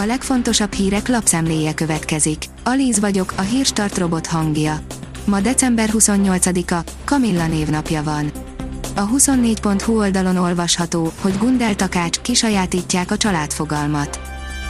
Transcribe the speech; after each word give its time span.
A 0.00 0.04
legfontosabb 0.04 0.72
hírek 0.72 1.08
lapszemléje 1.08 1.74
következik. 1.74 2.44
Alíz 2.64 3.00
vagyok, 3.00 3.32
a 3.36 3.40
hírstart 3.40 3.98
robot 3.98 4.26
hangja. 4.26 4.80
Ma 5.24 5.40
december 5.40 5.90
28-a, 5.92 6.90
Kamilla 7.04 7.46
névnapja 7.46 8.02
van. 8.02 8.32
A 8.96 9.08
24.hu 9.08 9.98
oldalon 9.98 10.36
olvasható, 10.36 11.12
hogy 11.20 11.38
Gundel 11.38 11.74
Takács 11.74 12.20
kisajátítják 12.20 13.10
a 13.10 13.16
családfogalmat. 13.16 14.20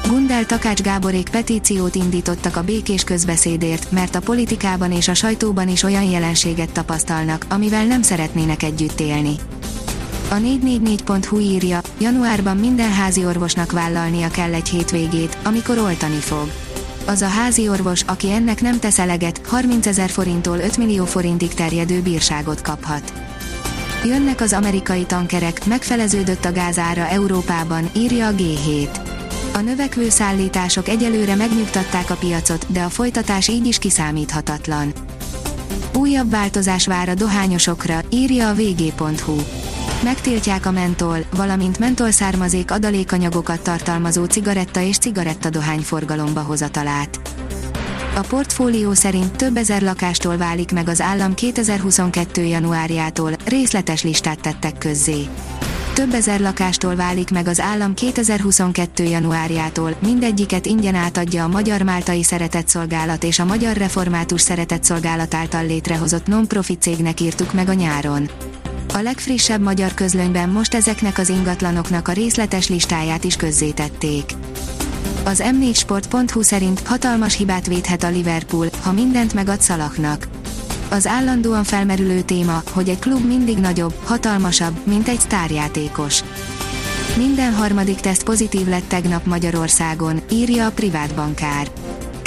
Gundel 0.06 0.46
Takács 0.46 0.82
Gáborék 0.82 1.29
petíciót 1.29 1.95
indítottak 1.95 2.56
a 2.56 2.64
békés 2.64 3.04
közbeszédért, 3.04 3.90
mert 3.90 4.14
a 4.14 4.20
politikában 4.20 4.92
és 4.92 5.08
a 5.08 5.14
sajtóban 5.14 5.68
is 5.68 5.82
olyan 5.82 6.04
jelenséget 6.04 6.72
tapasztalnak, 6.72 7.46
amivel 7.48 7.84
nem 7.84 8.02
szeretnének 8.02 8.62
együtt 8.62 9.00
élni. 9.00 9.34
A 10.30 10.34
444.hu 10.34 11.38
írja, 11.38 11.80
januárban 12.00 12.56
minden 12.56 12.92
házi 12.92 13.24
orvosnak 13.24 13.72
vállalnia 13.72 14.29
kell 14.29 14.54
egy 14.54 14.68
hétvégét, 14.68 15.38
amikor 15.44 15.79
oltani 15.79 16.18
fog. 16.18 16.50
Az 17.07 17.22
a 17.22 17.26
házi 17.26 17.68
orvos, 17.68 18.03
aki 18.03 18.30
ennek 18.30 18.61
nem 18.61 18.79
tesz 18.79 18.98
eleget, 18.98 19.40
30 19.46 19.86
ezer 19.86 20.11
forinttól 20.11 20.58
5 20.58 20.76
millió 20.76 21.04
forintig 21.04 21.54
terjedő 21.54 22.00
bírságot 22.00 22.61
kaphat. 22.61 23.12
Jönnek 24.04 24.40
az 24.40 24.53
amerikai 24.53 25.04
tankerek, 25.04 25.67
megfeleződött 25.67 26.45
a 26.45 26.53
gázára 26.53 27.08
Európában, 27.08 27.90
írja 27.96 28.26
a 28.26 28.32
G7. 28.32 28.89
A 29.54 29.58
növekvő 29.58 30.08
szállítások 30.08 30.89
egyelőre 30.89 31.34
megnyugtatták 31.34 32.11
a 32.11 32.17
piacot, 32.17 32.72
de 32.72 32.83
a 32.83 32.89
folytatás 32.89 33.48
így 33.48 33.67
is 33.67 33.78
kiszámíthatatlan. 33.78 34.92
Újabb 35.95 36.31
változás 36.31 36.86
vár 36.86 37.08
a 37.08 37.14
dohányosokra, 37.14 38.00
írja 38.11 38.48
a 38.48 38.55
vg.hu. 38.55 39.36
Megtiltják 40.02 40.66
a 40.66 40.70
mentol, 40.70 41.19
valamint 41.36 41.78
mentol 41.78 42.11
származék 42.11 42.70
adalékanyagokat 42.70 43.61
tartalmazó 43.61 44.25
cigaretta 44.25 44.80
és 44.80 44.98
cigarettadohány 44.98 45.80
forgalomba 45.80 46.41
hozatalát. 46.41 47.20
A 48.14 48.20
portfólió 48.20 48.92
szerint 48.92 49.36
több 49.36 49.56
ezer 49.56 49.83
lakástól 49.83 50.36
válik 50.36 50.73
meg 50.73 50.89
az 50.89 51.00
állam 51.00 51.34
2022. 51.34 52.42
januárjától, 52.42 53.33
részletes 53.45 54.03
listát 54.03 54.41
tettek 54.41 54.78
közzé. 54.78 55.28
Több 55.95 56.14
ezer 56.14 56.41
lakástól 56.41 56.95
válik 56.95 57.30
meg 57.30 57.48
az 57.48 57.61
állam 57.61 57.95
2022. 57.95 59.05
januárjától, 59.05 59.97
mindegyiket 60.03 60.67
ingyen 60.67 60.95
átadja 60.95 61.45
a 61.45 61.48
Magyar 61.48 61.83
Máltai 61.83 62.23
Szeretetszolgálat 62.23 63.25
és 63.25 63.39
a 63.39 63.45
Magyar 63.45 63.77
Református 63.77 64.41
Szeretetszolgálat 64.41 65.34
által 65.34 65.67
létrehozott 65.67 66.27
non-profit 66.27 66.83
cégnek 66.83 67.20
írtuk 67.20 67.53
meg 67.53 67.69
a 67.69 67.73
nyáron. 67.73 68.30
A 68.99 69.03
legfrissebb 69.03 69.61
magyar 69.61 69.95
közlönyben 69.95 70.49
most 70.49 70.75
ezeknek 70.75 71.19
az 71.19 71.29
ingatlanoknak 71.29 72.09
a 72.09 72.13
részletes 72.13 72.69
listáját 72.69 73.25
is 73.25 73.37
közzétették. 73.37 74.25
Az 75.25 75.43
m4sport.hu 75.45 76.43
szerint 76.43 76.81
hatalmas 76.81 77.37
hibát 77.37 77.67
védhet 77.67 78.03
a 78.03 78.09
Liverpool, 78.09 78.67
ha 78.83 78.93
mindent 78.93 79.35
megad 79.35 79.61
Szalaknak. 79.61 80.29
Az 80.91 81.07
állandóan 81.07 81.65
felmerülő 81.65 82.21
téma, 82.21 82.63
hogy 82.73 82.89
egy 82.89 82.99
klub 82.99 83.27
mindig 83.27 83.59
nagyobb, 83.59 83.95
hatalmasabb, 84.05 84.87
mint 84.87 85.09
egy 85.09 85.21
sztárjátékos. 85.21 86.23
Minden 87.17 87.55
harmadik 87.55 88.01
teszt 88.01 88.25
pozitív 88.25 88.69
lett 88.69 88.89
tegnap 88.89 89.27
Magyarországon, 89.27 90.21
írja 90.31 90.67
a 90.67 90.71
privát 90.71 91.15
bankár. 91.15 91.71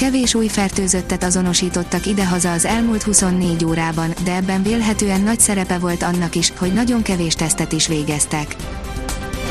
Kevés 0.02 0.34
új 0.34 0.48
fertőzöttet 0.48 1.24
azonosítottak 1.24 2.06
idehaza 2.06 2.52
az 2.52 2.66
elmúlt 2.66 3.04
24 3.04 3.66
órában, 3.66 4.14
de 4.24 4.36
ebben 4.36 4.64
vélhetően 4.64 5.22
nagy 5.22 5.40
szerepe 5.40 5.78
volt 5.78 6.04
annak 6.04 6.36
is, 6.36 6.54
hogy 6.58 6.74
nagyon 6.74 7.02
kevés 7.02 7.34
tesztet 7.34 7.72
is 7.72 7.88
végeztek. 7.88 8.56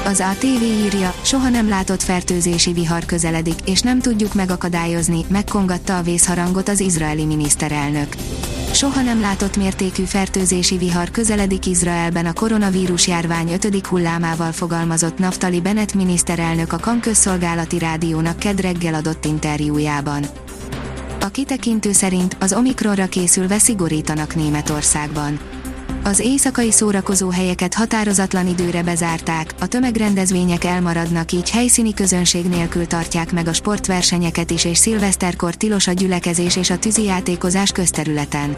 Az 0.05 0.21
ATV 0.21 0.63
írja, 0.63 1.15
soha 1.23 1.49
nem 1.49 1.69
látott 1.69 2.03
fertőzési 2.03 2.73
vihar 2.73 3.05
közeledik, 3.05 3.55
és 3.65 3.81
nem 3.81 4.01
tudjuk 4.01 4.35
megakadályozni, 4.35 5.25
megkongatta 5.29 5.99
a 5.99 6.03
vészharangot 6.03 6.69
az 6.69 6.81
izraeli 6.81 7.25
miniszterelnök. 7.25 8.17
Soha 8.73 9.03
nem 9.03 9.21
látott 9.21 9.57
mértékű 9.57 10.03
fertőzési 10.03 10.77
vihar 10.77 11.11
közeledik 11.11 11.67
Izraelben 11.67 12.27
a 12.27 12.33
koronavírus 12.33 13.07
járvány 13.07 13.53
5. 13.53 13.87
hullámával 13.87 14.53
fogalmazott 14.53 15.19
Naftali 15.19 15.61
Bennett 15.61 15.95
miniszterelnök 15.95 16.73
a 16.73 16.79
Kanközszolgálati 16.79 17.79
Rádiónak 17.79 18.39
kedd 18.39 18.61
reggel 18.61 18.95
adott 18.95 19.25
interjújában. 19.25 20.25
A 21.23 21.29
kitekintő 21.29 21.93
szerint 21.93 22.37
az 22.41 22.53
Omikronra 22.53 23.07
készülve 23.07 23.59
szigorítanak 23.59 24.35
Németországban. 24.35 25.41
Az 26.03 26.19
éjszakai 26.19 26.73
szórakozó 26.73 27.31
helyeket 27.31 27.75
határozatlan 27.75 28.47
időre 28.47 28.83
bezárták, 28.83 29.55
a 29.61 29.67
tömegrendezvények 29.67 30.65
elmaradnak 30.65 31.33
így 31.33 31.51
helyszíni 31.51 31.95
közönség 31.95 32.45
nélkül 32.45 32.87
tartják 32.87 33.33
meg 33.33 33.49
a 33.49 33.53
sportversenyeket 33.53 34.51
is 34.51 34.65
és 34.65 34.79
szilveszterkor 34.79 35.55
tilos 35.55 35.87
a 35.87 35.93
gyülekezés 35.93 36.57
és 36.57 36.71
a 36.71 36.79
tűzijátékozás 36.79 37.73
közterületen. 37.73 38.57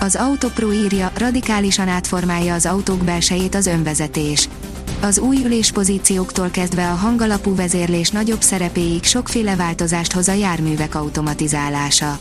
Az 0.00 0.16
Autopro 0.16 0.72
írja, 0.72 1.12
radikálisan 1.16 1.88
átformálja 1.88 2.54
az 2.54 2.66
autók 2.66 3.04
belsejét 3.04 3.54
az 3.54 3.66
önvezetés. 3.66 4.48
Az 5.04 5.18
új 5.18 5.36
üléspozícióktól 5.44 6.48
kezdve 6.48 6.90
a 6.90 6.94
hangalapú 6.94 7.54
vezérlés 7.54 8.10
nagyobb 8.10 8.40
szerepéig 8.40 9.04
sokféle 9.04 9.56
változást 9.56 10.12
hoz 10.12 10.28
a 10.28 10.32
járművek 10.32 10.94
automatizálása 10.94 12.18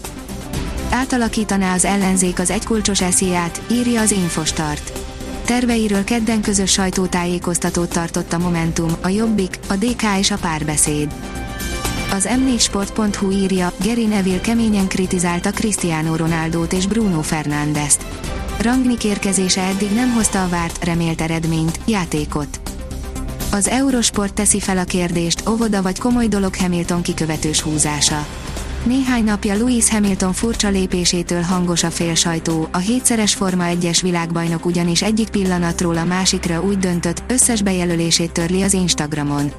átalakítaná 0.94 1.73
az 1.73 1.85
ellenzék 1.85 2.39
az 2.39 2.49
egykulcsos 2.49 3.01
esziát, 3.01 3.61
írja 3.71 4.01
az 4.01 4.11
Infostart. 4.11 4.99
Terveiről 5.45 6.03
kedden 6.03 6.41
közös 6.41 6.71
sajtótájékoztatót 6.71 7.94
tartott 7.94 8.33
a 8.33 8.38
Momentum, 8.38 8.91
a 9.01 9.07
Jobbik, 9.07 9.59
a 9.67 9.73
DK 9.73 10.01
és 10.19 10.31
a 10.31 10.38
Párbeszéd. 10.38 11.13
Az 12.11 12.29
m4sport.hu 12.31 13.31
írja, 13.31 13.73
Geri 13.83 14.05
Neville 14.05 14.41
keményen 14.41 14.88
kritizálta 14.88 15.51
Cristiano 15.51 16.15
Ronaldót 16.15 16.73
és 16.73 16.88
Bruno 16.88 17.21
Fernándezt. 17.21 18.05
Rangnick 18.59 19.03
érkezése 19.03 19.61
eddig 19.61 19.91
nem 19.91 20.11
hozta 20.13 20.44
a 20.44 20.50
várt, 20.50 20.83
remélt 20.83 21.21
eredményt, 21.21 21.79
játékot. 21.85 22.62
Az 23.53 23.68
Eurosport 23.68 24.34
teszi 24.34 24.59
fel 24.59 24.78
a 24.78 24.84
kérdést, 24.84 25.50
óvoda 25.50 25.81
vagy 25.81 26.00
komoly 26.00 26.28
dolog 26.28 26.56
Hamilton 26.56 27.02
kikövetős 27.02 27.62
húzása. 27.62 28.25
Néhány 28.84 29.24
napja 29.24 29.58
Louis 29.58 29.90
Hamilton 29.90 30.34
furcsa 30.34 30.69
lépésétől 30.69 31.41
hangos 31.41 31.84
a 31.84 31.90
félsajtó, 31.90 32.68
a 32.72 32.78
hétszeres 32.78 33.34
Forma 33.34 33.63
1-es 33.68 34.00
világbajnok 34.02 34.66
ugyanis 34.66 35.02
egyik 35.02 35.30
pillanatról 35.30 35.97
a 35.97 36.03
másikra 36.03 36.62
úgy 36.62 36.78
döntött, 36.78 37.24
összes 37.28 37.62
bejelölését 37.62 38.31
törli 38.31 38.62
az 38.62 38.74
Instagramon. 38.74 39.52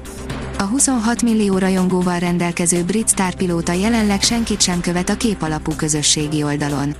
A 0.57 0.63
26 0.63 1.21
millió 1.21 1.57
rajongóval 1.57 2.19
rendelkező 2.19 2.83
brit 2.83 3.07
sztárpilóta 3.07 3.71
jelenleg 3.71 4.21
senkit 4.21 4.61
sem 4.61 4.81
követ 4.81 5.09
a 5.09 5.17
képalapú 5.17 5.71
közösségi 5.71 6.43
oldalon. 6.43 6.95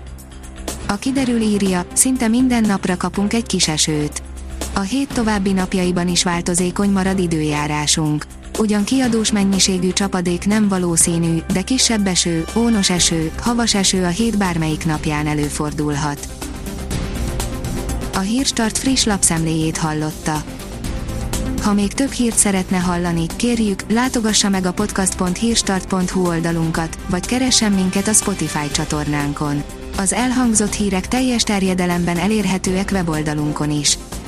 A 0.87 0.95
kiderül 0.95 1.41
írja, 1.41 1.85
szinte 1.93 2.27
minden 2.27 2.63
napra 2.63 2.97
kapunk 2.97 3.33
egy 3.33 3.45
kis 3.45 3.67
esőt. 3.67 4.21
A 4.77 4.79
hét 4.79 5.13
további 5.13 5.51
napjaiban 5.51 6.07
is 6.07 6.23
változékony 6.23 6.89
marad 6.89 7.19
időjárásunk. 7.19 8.25
Ugyan 8.57 8.83
kiadós 8.83 9.31
mennyiségű 9.31 9.91
csapadék 9.91 10.45
nem 10.45 10.67
valószínű, 10.67 11.37
de 11.53 11.61
kisebb 11.61 12.07
eső, 12.07 12.45
ónos 12.55 12.89
eső, 12.89 13.31
havas 13.41 13.75
eső 13.75 14.03
a 14.03 14.07
hét 14.07 14.37
bármelyik 14.37 14.85
napján 14.85 15.27
előfordulhat. 15.27 16.27
A 18.13 18.19
Hírstart 18.19 18.77
friss 18.77 19.03
lapszemléjét 19.03 19.77
hallotta. 19.77 20.43
Ha 21.61 21.73
még 21.73 21.93
több 21.93 22.11
hírt 22.11 22.37
szeretne 22.37 22.77
hallani, 22.77 23.25
kérjük, 23.35 23.91
látogassa 23.91 24.49
meg 24.49 24.65
a 24.65 24.73
podcast.hírstart.hu 24.73 26.27
oldalunkat, 26.27 26.97
vagy 27.09 27.25
keressen 27.25 27.71
minket 27.71 28.07
a 28.07 28.13
Spotify 28.13 28.71
csatornánkon. 28.71 29.63
Az 29.97 30.13
elhangzott 30.13 30.73
hírek 30.73 31.07
teljes 31.07 31.43
terjedelemben 31.43 32.17
elérhetőek 32.17 32.89
weboldalunkon 32.91 33.71
is. 33.71 33.97